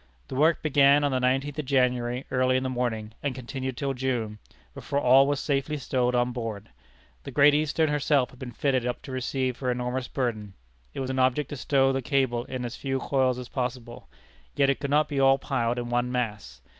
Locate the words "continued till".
3.35-3.93